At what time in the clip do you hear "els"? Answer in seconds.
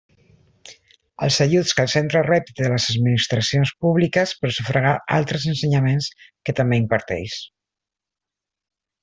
1.25-1.35